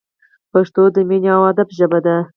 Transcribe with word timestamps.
پښتو 0.51 0.83
د 0.95 0.97
مینې 1.09 1.29
او 1.35 1.41
ادب 1.51 1.67
ژبه 1.77 1.99
ده! 2.05 2.15